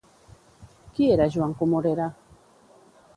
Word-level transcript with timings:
Qui 0.95 1.09
era 1.17 1.27
Joan 1.35 1.53
Comorera? 1.59 2.07